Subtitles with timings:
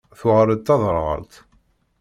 [0.19, 1.33] Tuɣal d taderɣalt.